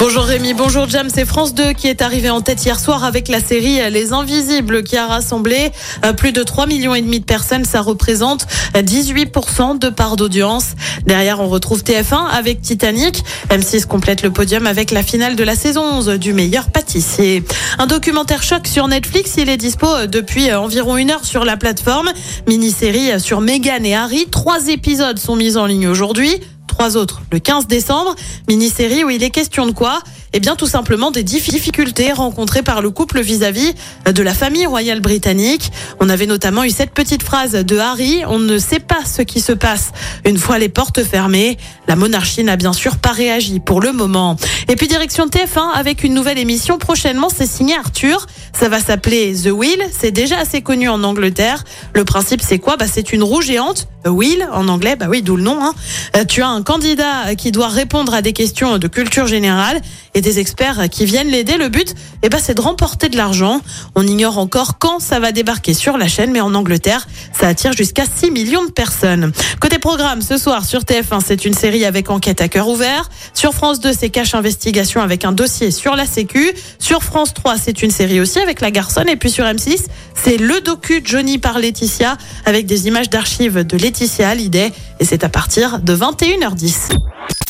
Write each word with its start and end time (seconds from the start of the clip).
Bonjour 0.00 0.22
Rémi, 0.22 0.54
bonjour 0.54 0.88
Jam, 0.88 1.08
c'est 1.12 1.24
France 1.24 1.54
2 1.54 1.72
qui 1.72 1.88
est 1.88 2.02
arrivé 2.02 2.30
en 2.30 2.40
tête 2.40 2.64
hier 2.64 2.78
soir 2.78 3.02
avec 3.02 3.26
la 3.26 3.40
série 3.40 3.80
Les 3.90 4.12
Invisibles 4.12 4.84
qui 4.84 4.96
a 4.96 5.08
rassemblé 5.08 5.72
euh, 6.04 6.12
plus 6.12 6.30
de 6.30 6.44
3 6.44 6.66
millions 6.66 6.94
et 6.94 7.02
demi 7.02 7.18
de 7.18 7.24
personnes, 7.24 7.64
ça 7.64 7.80
représente 7.80 8.46
18% 8.74 9.80
de 9.80 9.88
part 9.88 10.14
d'audience. 10.14 10.76
Derrière, 11.04 11.40
on 11.40 11.48
retrouve 11.48 11.82
TF1 11.82 12.28
avec 12.30 12.62
Titanic. 12.62 13.24
M6 13.50 13.86
complète 13.86 14.22
le 14.22 14.30
podium 14.30 14.68
avec 14.68 14.92
la 14.92 15.02
finale 15.02 15.34
de 15.34 15.42
la 15.42 15.56
saison 15.56 15.82
11 15.82 16.10
du 16.10 16.32
meilleur 16.32 16.70
pâtissier. 16.70 17.42
Un 17.80 17.88
documentaire 17.88 18.44
choc 18.44 18.68
sur 18.68 18.86
Netflix, 18.86 19.34
il 19.36 19.48
est 19.48 19.56
dispo 19.56 19.88
euh, 19.88 20.06
depuis 20.06 20.48
euh, 20.48 20.60
environ 20.60 20.96
une 20.96 21.10
heure 21.10 21.24
sur 21.24 21.44
la 21.44 21.56
plateforme. 21.56 22.12
Mini-série 22.46 23.20
sur 23.20 23.40
Meghan 23.40 23.82
et 23.82 23.96
Harry, 23.96 24.26
trois 24.30 24.68
épisodes 24.68 25.18
sont 25.18 25.34
mis 25.34 25.56
en 25.56 25.66
ligne 25.66 25.88
aujourd'hui 25.88 26.40
trois 26.78 26.96
autres 26.96 27.22
le 27.32 27.40
15 27.40 27.66
décembre. 27.66 28.14
Mini-série 28.48 29.02
où 29.02 29.10
il 29.10 29.24
est 29.24 29.30
question 29.30 29.66
de 29.66 29.72
quoi? 29.72 30.00
Eh 30.32 30.38
bien, 30.38 30.54
tout 30.54 30.66
simplement 30.66 31.10
des 31.10 31.24
difficultés 31.24 32.12
rencontrées 32.12 32.62
par 32.62 32.82
le 32.82 32.90
couple 32.90 33.20
vis-à-vis 33.20 33.72
de 34.06 34.22
la 34.22 34.32
famille 34.32 34.66
royale 34.66 35.00
britannique. 35.00 35.72
On 36.00 36.08
avait 36.08 36.26
notamment 36.26 36.62
eu 36.62 36.70
cette 36.70 36.92
petite 36.92 37.22
phrase 37.24 37.52
de 37.52 37.78
Harry 37.78 38.22
On 38.28 38.38
ne 38.38 38.58
sait 38.58 38.78
pas 38.78 39.04
ce 39.04 39.22
qui 39.22 39.40
se 39.40 39.52
passe 39.52 39.90
une 40.24 40.38
fois 40.38 40.58
les 40.58 40.68
portes 40.68 41.02
fermées. 41.02 41.56
La 41.88 41.96
monarchie 41.96 42.44
n'a 42.44 42.56
bien 42.56 42.72
sûr 42.72 42.98
pas 42.98 43.12
réagi 43.12 43.58
pour 43.58 43.80
le 43.80 43.92
moment. 43.92 44.36
Et 44.68 44.76
puis 44.76 44.86
direction 44.86 45.26
TF1 45.26 45.72
avec 45.74 46.04
une 46.04 46.14
nouvelle 46.14 46.38
émission 46.38 46.78
prochainement. 46.78 47.28
C'est 47.34 47.48
signé 47.48 47.74
Arthur. 47.74 48.26
Ça 48.58 48.68
va 48.68 48.80
s'appeler 48.80 49.36
The 49.44 49.52
Wheel. 49.52 49.80
C'est 49.96 50.10
déjà 50.10 50.36
assez 50.38 50.62
connu 50.62 50.88
en 50.88 51.04
Angleterre. 51.04 51.62
Le 51.94 52.04
principe, 52.04 52.40
c'est 52.42 52.58
quoi? 52.58 52.76
Bah, 52.76 52.86
C'est 52.92 53.12
une 53.12 53.22
roue 53.22 53.40
géante 53.40 53.86
Will 54.06 54.46
en 54.52 54.68
anglais, 54.68 54.96
bah 54.96 55.06
oui, 55.08 55.22
d'où 55.22 55.36
le 55.36 55.42
nom. 55.42 55.58
Hein. 55.62 55.74
Euh, 56.16 56.24
tu 56.24 56.42
as 56.42 56.48
un 56.48 56.62
candidat 56.62 57.34
qui 57.36 57.52
doit 57.52 57.68
répondre 57.68 58.14
à 58.14 58.22
des 58.22 58.32
questions 58.32 58.78
de 58.78 58.88
culture 58.88 59.26
générale 59.26 59.80
et 60.14 60.20
des 60.20 60.38
experts 60.38 60.88
qui 60.90 61.04
viennent 61.04 61.28
l'aider. 61.28 61.56
Le 61.56 61.68
but, 61.68 61.94
eh 62.22 62.28
ben, 62.28 62.38
c'est 62.42 62.54
de 62.54 62.60
remporter 62.60 63.08
de 63.08 63.16
l'argent. 63.16 63.60
On 63.94 64.06
ignore 64.06 64.38
encore 64.38 64.78
quand 64.78 65.00
ça 65.00 65.20
va 65.20 65.32
débarquer 65.32 65.74
sur 65.74 65.98
la 65.98 66.08
chaîne, 66.08 66.30
mais 66.30 66.40
en 66.40 66.54
Angleterre, 66.54 67.06
ça 67.38 67.48
attire 67.48 67.72
jusqu'à 67.72 68.04
6 68.06 68.30
millions 68.30 68.64
de 68.64 68.70
personnes. 68.70 69.32
Côté 69.60 69.78
programme, 69.78 70.22
ce 70.22 70.38
soir 70.38 70.64
sur 70.64 70.82
TF1, 70.82 71.20
c'est 71.24 71.44
une 71.44 71.54
série 71.54 71.84
avec 71.84 72.10
enquête 72.10 72.40
à 72.40 72.48
cœur 72.48 72.68
ouvert. 72.68 73.10
Sur 73.34 73.52
France 73.52 73.80
2, 73.80 73.92
c'est 73.92 74.10
cache 74.10 74.34
investigation 74.34 75.02
avec 75.02 75.24
un 75.24 75.32
dossier 75.32 75.70
sur 75.70 75.96
la 75.96 76.06
Sécu. 76.06 76.52
Sur 76.78 77.02
France 77.02 77.34
3, 77.34 77.56
c'est 77.58 77.82
une 77.82 77.90
série 77.90 78.20
aussi 78.20 78.38
avec 78.48 78.60
la 78.60 78.70
garçonne. 78.70 79.08
Et 79.08 79.16
puis 79.16 79.30
sur 79.30 79.44
M6, 79.44 79.84
c'est 80.14 80.38
le 80.38 80.60
docu 80.60 81.02
Johnny 81.04 81.38
par 81.38 81.58
Laetitia 81.58 82.16
avec 82.46 82.66
des 82.66 82.88
images 82.88 83.10
d'archives 83.10 83.64
de 83.64 83.76
Laetitia 83.76 84.30
Hallyday. 84.30 84.72
Et 85.00 85.04
c'est 85.04 85.22
à 85.22 85.28
partir 85.28 85.78
de 85.80 85.94
21h10. 85.94 86.96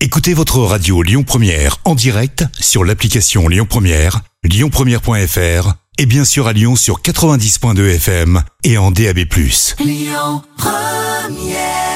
Écoutez 0.00 0.34
votre 0.34 0.58
radio 0.58 1.02
Lyon 1.02 1.22
Première 1.22 1.78
en 1.84 1.94
direct 1.94 2.44
sur 2.58 2.84
l'application 2.84 3.48
Lyon 3.48 3.66
Première, 3.68 4.20
lyonpremière.fr 4.44 5.74
et 5.98 6.06
bien 6.06 6.24
sûr 6.24 6.46
à 6.46 6.52
Lyon 6.52 6.76
sur 6.76 7.00
90.2 7.00 7.94
FM 7.94 8.42
et 8.64 8.78
en 8.78 8.90
DAB+. 8.90 9.20
Lyon 9.80 10.42
Première 10.58 11.91